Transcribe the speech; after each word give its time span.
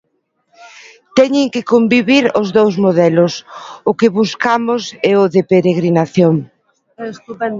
Teñen 1.17 1.47
que 1.53 1.67
convivir 1.73 2.25
os 2.41 2.47
dous 2.57 2.73
modelos: 2.85 3.33
o 3.89 3.91
que 3.99 4.13
buscamos 4.19 4.81
e 5.09 5.11
o 5.21 5.23
de 5.35 5.41
peregrinación. 5.51 6.35